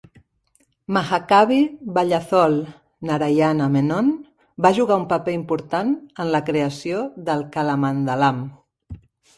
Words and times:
Mahakavi 0.95 1.59
Vallathol 1.97 2.57
Narayana 3.11 3.69
Menon 3.75 4.11
va 4.67 4.75
jugar 4.81 4.99
un 5.03 5.07
paper 5.15 5.39
important 5.43 5.97
en 6.27 6.35
la 6.39 6.45
creació 6.51 7.09
del 7.31 7.49
Kalamandalam. 7.59 8.47